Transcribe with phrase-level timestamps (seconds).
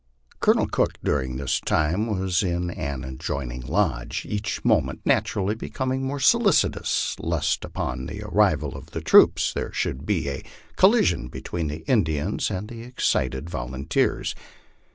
[0.39, 6.03] Colonel Cook, during this time, was in an adjoining lodge, each moment naturally becom ing
[6.07, 10.43] more solicitous lest upon the arrival of the troops there should be a
[10.75, 14.33] collision between the Indians and the excited volunteers.